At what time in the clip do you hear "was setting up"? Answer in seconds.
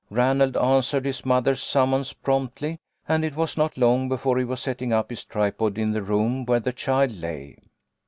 4.43-5.11